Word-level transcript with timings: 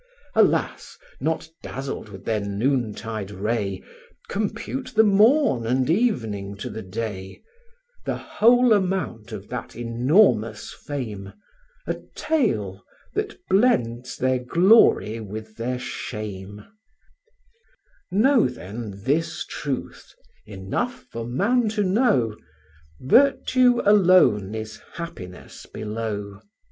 Alas! 0.33 0.97
not 1.19 1.47
dazzled 1.61 2.09
with 2.09 2.25
their 2.25 2.39
noontide 2.39 3.29
ray, 3.29 3.83
Compute 4.29 4.93
the 4.95 5.03
morn 5.03 5.67
and 5.67 5.91
evening 5.91 6.55
to 6.57 6.71
the 6.71 6.81
day; 6.81 7.43
The 8.07 8.17
whole 8.17 8.73
amount 8.73 9.31
of 9.31 9.49
that 9.49 9.75
enormous 9.75 10.73
fame, 10.73 11.33
A 11.85 11.97
tale, 12.15 12.83
that 13.13 13.39
blends 13.47 14.17
their 14.17 14.39
glory 14.39 15.19
with 15.19 15.57
their 15.57 15.77
shame; 15.77 16.65
Know, 18.09 18.47
then, 18.49 19.03
this 19.03 19.45
truth 19.45 20.15
(enough 20.47 21.05
for 21.11 21.27
man 21.27 21.69
to 21.77 21.83
know) 21.83 22.35
"Virtue 22.99 23.83
alone 23.85 24.55
is 24.55 24.81
happiness 24.93 25.67
below." 25.71 26.39